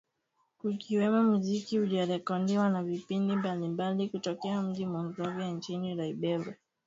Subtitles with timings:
[0.59, 6.55] kukiwemo muziki uliorekodiwa na vipindi mbalimbali kutokea mjini Monrovia nchini Liberia